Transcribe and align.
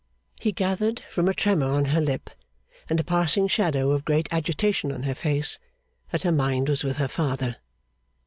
He 0.39 0.51
gathered 0.51 1.01
from 1.11 1.27
a 1.27 1.33
tremor 1.35 1.67
on 1.67 1.85
her 1.93 2.01
lip, 2.01 2.31
and 2.89 2.99
a 2.99 3.03
passing 3.03 3.47
shadow 3.47 3.91
of 3.91 4.03
great 4.03 4.27
agitation 4.33 4.91
on 4.91 5.03
her 5.03 5.13
face, 5.13 5.59
that 6.11 6.23
her 6.23 6.31
mind 6.31 6.69
was 6.69 6.83
with 6.83 6.97
her 6.97 7.07
father. 7.07 7.57